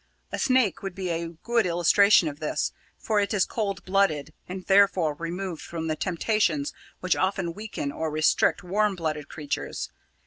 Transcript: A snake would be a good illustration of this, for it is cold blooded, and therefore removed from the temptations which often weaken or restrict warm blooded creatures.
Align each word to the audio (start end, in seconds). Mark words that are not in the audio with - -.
A 0.31 0.39
snake 0.39 0.81
would 0.81 0.95
be 0.95 1.09
a 1.11 1.27
good 1.27 1.67
illustration 1.67 2.27
of 2.27 2.39
this, 2.39 2.71
for 2.97 3.19
it 3.19 3.35
is 3.35 3.45
cold 3.45 3.85
blooded, 3.85 4.33
and 4.49 4.65
therefore 4.65 5.13
removed 5.13 5.61
from 5.61 5.85
the 5.85 5.95
temptations 5.95 6.73
which 7.01 7.15
often 7.15 7.53
weaken 7.53 7.91
or 7.91 8.09
restrict 8.09 8.63
warm 8.63 8.95
blooded 8.95 9.29
creatures. 9.29 9.91